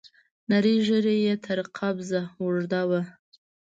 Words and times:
نرۍ 0.49 0.75
ږيره 0.87 1.13
يې 1.25 1.33
تر 1.45 1.59
قبضه 1.77 2.21
اوږده 2.39 2.81
وه. 2.89 3.01